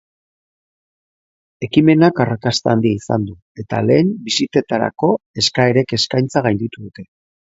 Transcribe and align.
Ekimenak 1.65 2.21
arrakasta 2.23 2.73
handia 2.73 2.97
izan 3.01 3.27
du 3.27 3.35
eta 3.63 3.81
lehen 3.89 4.09
bisitetarako 4.31 5.11
eskaerek 5.43 5.95
eskaintza 5.99 6.45
gainditu 6.49 6.83
dute. 6.87 7.07